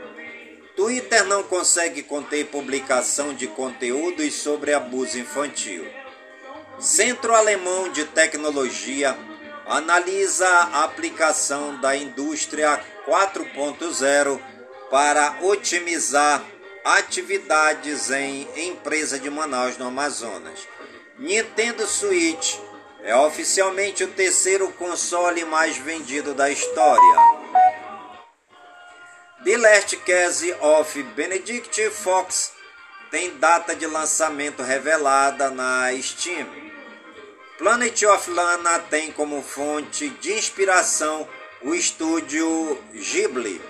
[0.76, 5.88] Twitter não consegue conter publicação de conteúdos sobre abuso infantil.
[6.80, 9.18] Centro Alemão de Tecnologia
[9.66, 14.40] analisa a aplicação da indústria 4.0
[14.92, 16.44] para otimizar
[16.84, 20.68] atividades em empresa de Manaus, no Amazonas.
[21.18, 22.58] Nintendo Switch
[23.02, 27.16] é oficialmente o terceiro console mais vendido da história.
[29.46, 32.54] The Last Case of Benedict Fox
[33.12, 36.48] tem data de lançamento revelada na Steam.
[37.56, 41.30] Planet of Lana tem como fonte de inspiração
[41.62, 43.62] o estúdio Ghibli.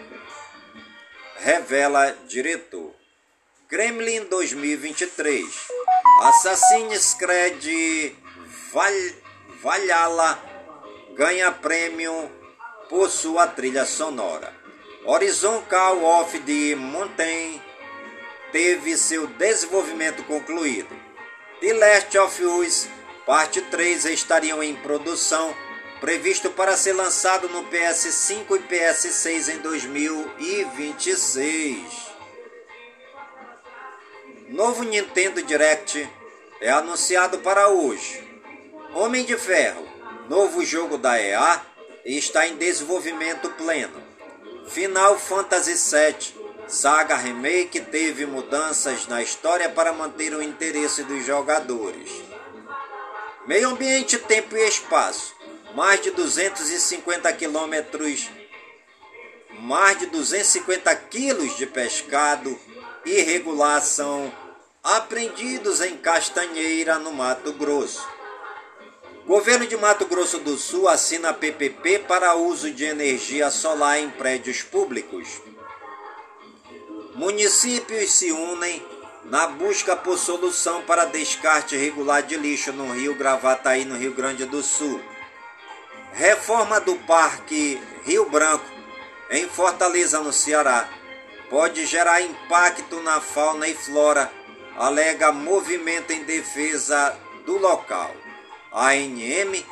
[1.39, 2.95] Revela diretor.
[3.67, 5.43] Kremlin 2023.
[6.21, 8.15] Assassin's Creed
[8.71, 8.93] Val
[9.61, 10.39] Valhalla
[11.17, 12.31] ganha prêmio
[12.87, 14.54] por sua trilha sonora.
[15.05, 17.61] Horizon Call of the Mountain
[18.51, 20.89] teve seu desenvolvimento concluído.
[21.61, 22.89] The Last of Us
[23.25, 25.55] Parte 3 estariam em produção,
[25.99, 31.81] previsto para ser lançado no PS5 e PS6 em 2026.
[34.49, 36.07] Novo Nintendo Direct
[36.61, 38.23] é anunciado para hoje.
[38.93, 39.87] Homem de Ferro,
[40.29, 41.59] novo jogo da EA,
[42.05, 44.04] está em desenvolvimento pleno.
[44.67, 52.09] Final Fantasy VII Saga Remake teve mudanças na história para manter o interesse dos jogadores.
[53.45, 55.35] Meio ambiente, tempo e espaço.
[55.75, 58.29] mais de 250 quilômetros,
[59.59, 62.57] mais de 250 quilos de pescado
[63.05, 64.33] irregular são
[64.81, 68.14] apreendidos em Castanheira, no Mato Grosso.
[69.25, 74.61] Governo de Mato Grosso do Sul assina PPP para uso de energia solar em prédios
[74.61, 75.41] públicos.
[77.15, 78.85] Municípios se unem
[79.23, 84.45] na busca por solução para descarte regular de lixo no Rio Gravataí, no Rio Grande
[84.45, 85.01] do Sul.
[86.13, 88.65] Reforma do Parque Rio Branco,
[89.31, 90.87] em Fortaleza, no Ceará,
[91.49, 94.31] pode gerar impacto na fauna e flora,
[94.77, 98.13] alega movimento em defesa do local.
[98.75, 99.65] ANM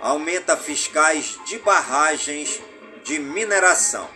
[0.00, 2.62] aumenta fiscais de barragens
[3.02, 4.08] de mineração.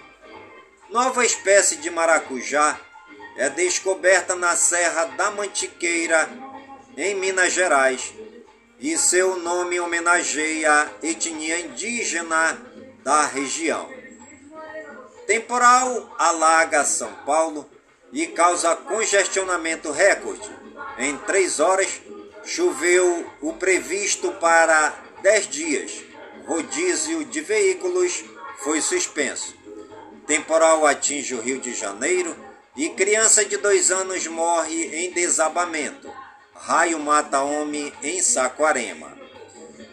[0.90, 2.78] Nova espécie de maracujá
[3.36, 6.30] é descoberta na Serra da Mantiqueira,
[6.96, 8.14] em Minas Gerais,
[8.78, 12.56] e seu nome homenageia a etnia indígena
[13.02, 13.90] da região.
[15.26, 17.68] Temporal alaga São Paulo
[18.12, 20.48] e causa congestionamento recorde.
[20.96, 22.00] Em três horas,
[22.48, 25.92] choveu o previsto para 10 dias.
[26.46, 28.24] Rodízio de veículos
[28.64, 29.54] foi suspenso.
[30.26, 32.34] Temporal atinge o Rio de Janeiro
[32.74, 36.10] e criança de dois anos morre em desabamento.
[36.54, 39.16] Raio mata homem em Saquarema.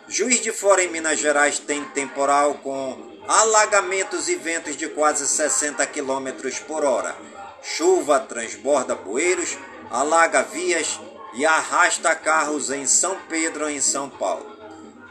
[0.08, 5.86] Juiz de Fora em Minas Gerais tem temporal com alagamentos e ventos de quase 60
[5.88, 6.30] km
[6.66, 7.16] por hora.
[7.62, 9.58] Chuva transborda bueiros,
[9.90, 11.00] alaga vias
[11.36, 14.56] e arrasta carros em São Pedro, em São Paulo.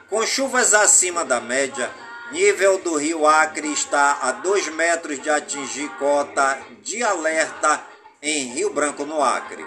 [0.08, 1.90] Com chuvas acima da média,
[2.32, 7.82] nível do rio Acre está a 2 metros de atingir cota de alerta
[8.22, 9.64] em Rio Branco, no Acre.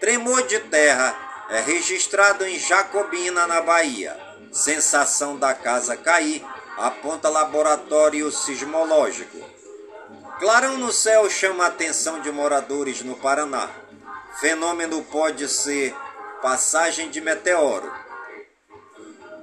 [0.00, 1.14] Tremor de terra
[1.50, 4.16] é registrado em Jacobina, na Bahia.
[4.50, 6.44] Sensação da casa cair,
[6.78, 9.38] aponta laboratório sismológico.
[10.38, 13.68] Clarão no céu chama a atenção de moradores no Paraná.
[14.40, 15.94] Fenômeno pode ser
[16.42, 17.90] passagem de meteoro.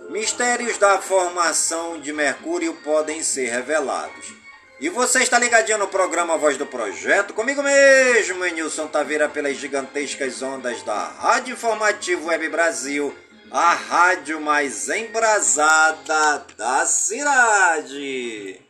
[0.09, 4.33] Mistérios da formação de Mercúrio podem ser revelados.
[4.79, 10.41] E você está ligadinho no programa Voz do Projeto, comigo mesmo, Nilson Taveira, pelas gigantescas
[10.41, 13.15] ondas da Rádio Informativo Web Brasil,
[13.49, 18.62] a rádio mais embrasada da cidade.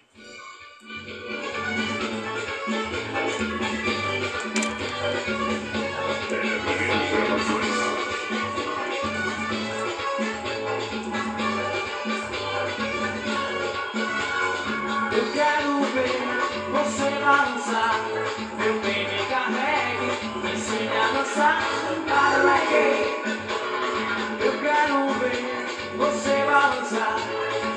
[24.40, 25.68] Eu quero ver
[25.98, 27.18] você balançar.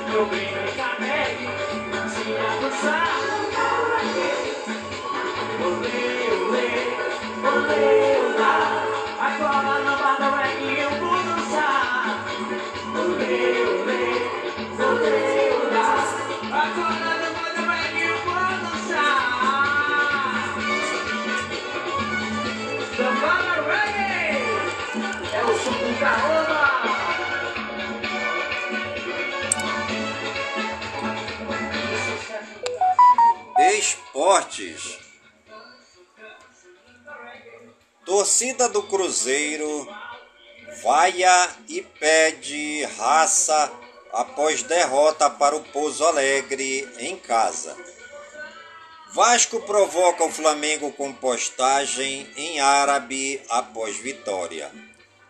[0.09, 3.07] Meu bem me carregue Me ensine a dançar
[3.53, 4.55] para reggae
[5.63, 6.09] Olê,
[6.41, 6.67] olê,
[7.45, 8.26] olê,
[34.27, 34.99] Esportes.
[38.05, 39.87] Torcida do Cruzeiro
[40.83, 43.71] vaia e pede raça
[44.11, 47.73] após derrota para o Pouso Alegre em casa.
[49.13, 54.69] Vasco provoca o Flamengo com postagem em árabe após vitória.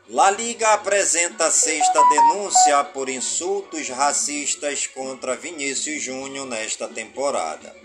[0.10, 7.76] La Liga apresenta sexta denúncia por insultos racistas contra Vinícius Júnior nesta temporada.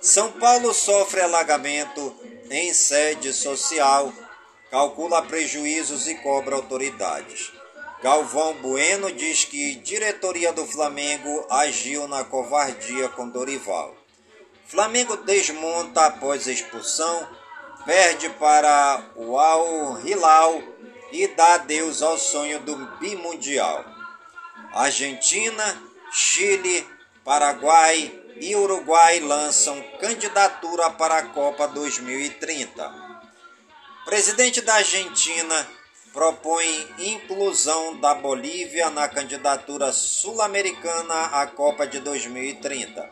[0.00, 2.14] São Paulo sofre alagamento
[2.50, 4.12] em sede social,
[4.70, 7.52] calcula prejuízos e cobra autoridades.
[8.00, 13.92] Galvão Bueno diz que diretoria do Flamengo agiu na covardia com Dorival.
[14.68, 17.28] Flamengo desmonta após expulsão,
[17.84, 20.62] perde para o Al Hilal
[21.10, 23.84] e dá adeus ao sonho do bimundial.
[24.72, 25.82] Argentina,
[26.12, 26.86] Chile,
[27.24, 32.92] Paraguai e Uruguai lançam candidatura para a Copa 2030.
[34.04, 35.68] Presidente da Argentina
[36.12, 36.66] propõe
[36.98, 43.08] inclusão da Bolívia na candidatura sul-americana à Copa de 2030.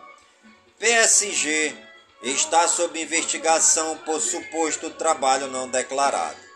[0.78, 1.74] PSG
[2.22, 6.46] está sob investigação por suposto trabalho não declarado.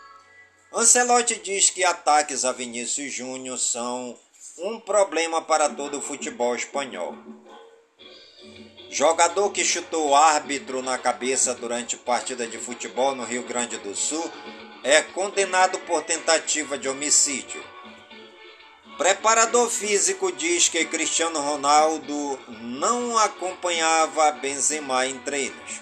[0.73, 4.17] Ancelotti diz que ataques a Vinícius Júnior são
[4.57, 7.15] um problema para todo o futebol espanhol.
[8.93, 14.29] Jogador que chutou árbitro na cabeça durante partida de futebol no Rio Grande do Sul
[14.83, 17.63] é condenado por tentativa de homicídio.
[18.97, 25.79] Preparador físico diz que Cristiano Ronaldo não acompanhava Benzema em treinos.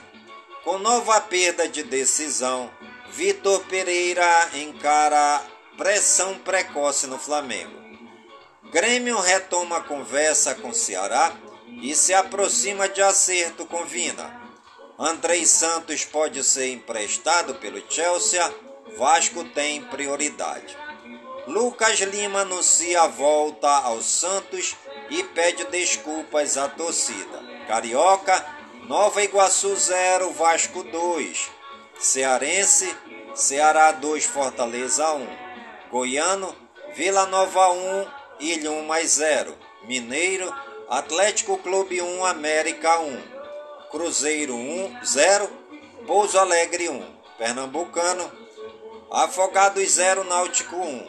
[0.64, 2.70] Com nova perda de decisão,
[3.10, 5.41] Vitor Pereira encara
[5.76, 7.74] pressão precoce no Flamengo.
[8.72, 11.36] Grêmio retoma conversa com Ceará
[11.82, 14.40] e se aproxima de acerto com Vina.
[14.98, 18.54] Andrei Santos pode ser emprestado pelo Chelsea,
[18.98, 20.78] Vasco tem prioridade.
[21.48, 24.76] Lucas Lima anuncia a volta ao Santos
[25.10, 27.40] e pede desculpas à torcida.
[27.68, 28.46] Carioca,
[28.88, 31.50] Nova Iguaçu 0, Vasco 2.
[32.00, 32.96] Cearense,
[33.36, 35.28] Ceará 2, Fortaleza 1.
[35.90, 36.56] Goiano,
[36.94, 38.08] Vila Nova 1,
[38.40, 39.56] Ilha 1 mais 0.
[39.84, 40.54] Mineiro,
[40.90, 43.22] Atlético Clube 1, América 1.
[43.92, 45.50] Cruzeiro 1, 0.
[46.08, 47.16] Pouso Alegre 1.
[47.38, 48.32] Pernambucano,
[49.12, 51.08] Afogados 0, Náutico 1.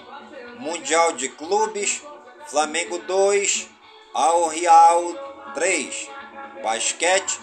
[0.59, 2.03] Mundial de Clubes,
[2.49, 3.69] Flamengo 2,
[4.13, 5.15] Al Real
[5.55, 6.09] 3.
[6.63, 7.41] Basquete,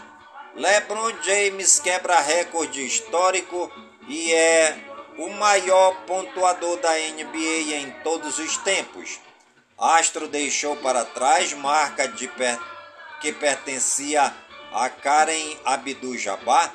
[0.53, 3.71] LeBron James quebra recorde histórico
[4.07, 4.77] e é
[5.17, 9.25] o maior pontuador da NBA em todos os tempos.
[9.77, 12.59] Astro deixou para trás marca de per...
[13.21, 14.33] que pertencia
[14.73, 16.73] a Karen Abdul-Jabbar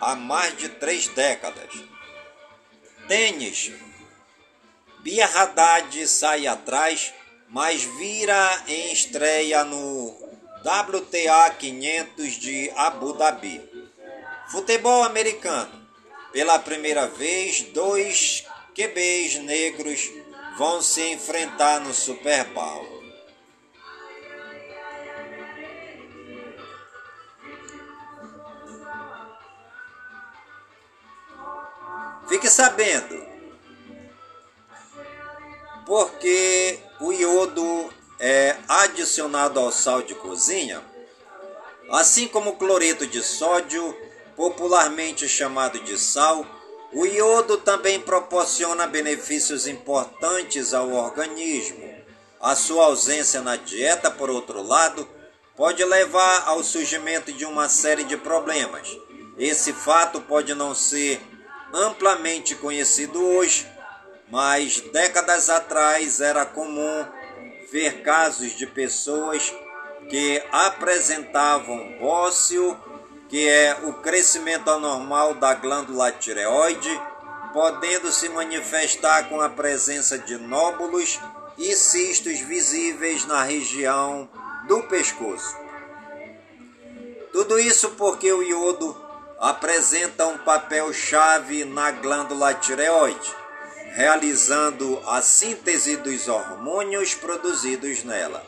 [0.00, 1.72] há mais de três décadas.
[3.08, 3.72] Tênis,
[5.00, 7.12] Bia Haddad sai atrás,
[7.48, 10.10] mas vira em estreia no
[10.64, 13.60] WTA 500 de Abu Dhabi.
[14.50, 15.84] Futebol americano.
[16.32, 18.44] Pela primeira vez, dois
[18.74, 20.10] QBs negros
[20.56, 23.02] vão se enfrentar no Super Bowl.
[32.28, 33.22] Fique sabendo,
[35.86, 40.82] porque o iodo é adicionado ao sal de cozinha,
[41.90, 43.94] assim como o cloreto de sódio,
[44.34, 46.46] popularmente chamado de sal,
[46.94, 51.92] o iodo também proporciona benefícios importantes ao organismo.
[52.40, 55.08] A sua ausência na dieta, por outro lado,
[55.56, 58.96] pode levar ao surgimento de uma série de problemas.
[59.36, 61.20] Esse fato pode não ser
[61.72, 63.66] amplamente conhecido hoje,
[64.30, 67.04] mas décadas atrás era comum
[67.72, 69.52] ver casos de pessoas
[70.08, 72.78] que apresentavam bócio,
[73.28, 77.00] que é o crescimento anormal da glândula tireoide,
[77.52, 81.20] podendo se manifestar com a presença de nóbulos
[81.56, 84.28] e cistos visíveis na região
[84.66, 85.56] do pescoço.
[87.32, 88.96] Tudo isso porque o iodo
[89.40, 93.44] apresenta um papel chave na glândula tireoide
[93.94, 98.44] realizando a síntese dos hormônios produzidos nela.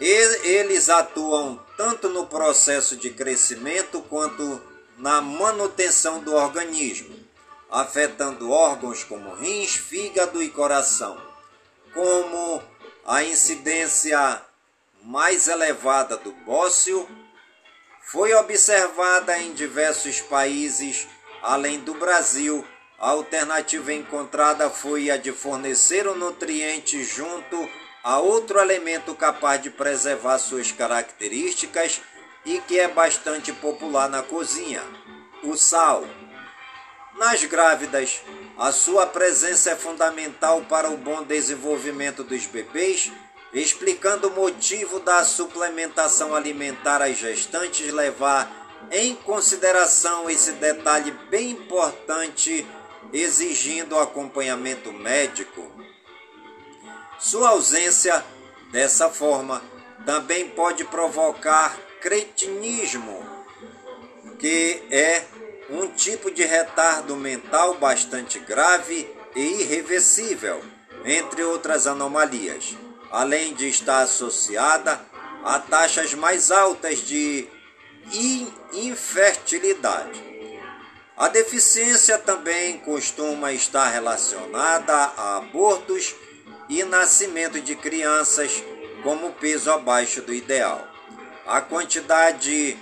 [0.00, 4.58] Eles atuam tanto no processo de crescimento quanto
[4.96, 7.14] na manutenção do organismo,
[7.70, 11.20] afetando órgãos como rins, fígado e coração.
[11.92, 12.62] Como
[13.04, 14.40] a incidência
[15.02, 17.06] mais elevada do bócio
[18.06, 21.06] foi observada em diversos países,
[21.42, 22.66] além do Brasil,
[22.98, 27.68] a alternativa encontrada foi a de fornecer o nutriente junto
[28.04, 32.02] a outro elemento capaz de preservar suas características
[32.44, 34.82] e que é bastante popular na cozinha:
[35.42, 36.04] o sal.
[37.16, 38.20] Nas grávidas,
[38.58, 43.10] a sua presença é fundamental para o bom desenvolvimento dos bebês,
[43.52, 48.50] explicando o motivo da suplementação alimentar às gestantes levar
[48.90, 52.66] em consideração esse detalhe bem importante
[53.12, 55.73] exigindo acompanhamento médico.
[57.18, 58.24] Sua ausência,
[58.70, 59.62] dessa forma,
[60.04, 63.24] também pode provocar cretinismo,
[64.38, 65.24] que é
[65.70, 70.62] um tipo de retardo mental bastante grave e irreversível,
[71.04, 72.76] entre outras anomalias,
[73.10, 75.00] além de estar associada
[75.42, 77.48] a taxas mais altas de
[78.72, 80.22] infertilidade.
[81.16, 86.14] A deficiência também costuma estar relacionada a abortos
[86.68, 88.62] e nascimento de crianças
[89.02, 90.86] como peso abaixo do ideal.
[91.46, 92.76] A quantidade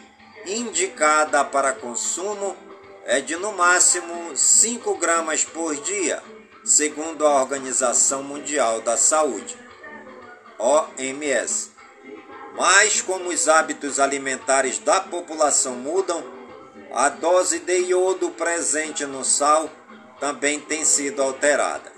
[0.47, 2.57] indicada para consumo
[3.05, 6.23] é de no máximo 5 gramas por dia,
[6.65, 9.59] segundo a Organização Mundial da Saúde.
[10.59, 11.73] OMS.
[12.55, 16.23] Mas como os hábitos alimentares da população mudam,
[16.93, 19.69] a dose de iodo presente no sal
[20.21, 21.91] também tem sido alterada.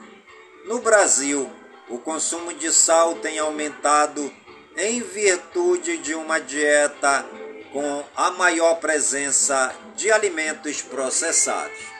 [0.66, 1.50] No Brasil,
[1.88, 4.32] o consumo de sal tem aumentado
[4.76, 7.24] em virtude de uma dieta
[7.72, 11.94] com a maior presença de alimentos processados.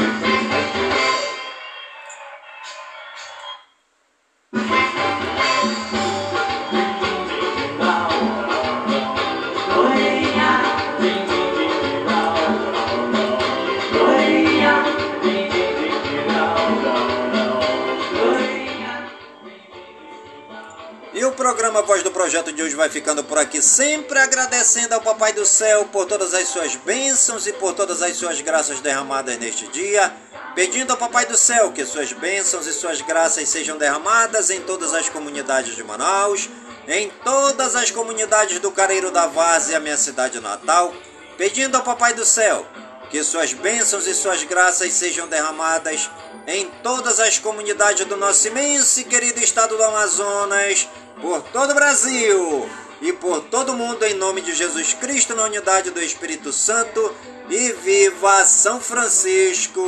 [22.31, 26.33] Projeto de hoje vai ficando por aqui, sempre agradecendo ao Papai do Céu por todas
[26.33, 30.13] as suas bênçãos e por todas as suas graças derramadas neste dia.
[30.55, 34.93] Pedindo ao Papai do Céu que suas bênçãos e suas graças sejam derramadas em todas
[34.93, 36.47] as comunidades de Manaus,
[36.87, 40.93] em todas as comunidades do Careiro da Várzea, minha cidade natal.
[41.37, 42.65] Pedindo ao Papai do Céu
[43.11, 46.09] que suas bênçãos e suas graças sejam derramadas
[46.47, 50.87] em todas as comunidades do nosso imenso e querido estado do Amazonas,
[51.21, 52.69] por todo o Brasil
[53.01, 57.13] e por todo mundo, em nome de Jesus Cristo, na unidade do Espírito Santo.
[57.49, 59.83] E viva São Francisco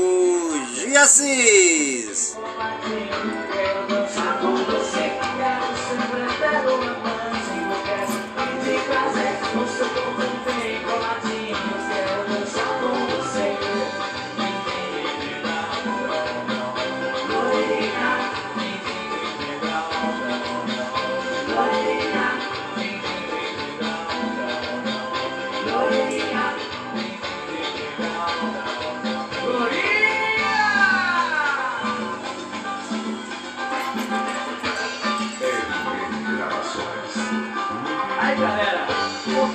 [0.76, 2.36] de Assis!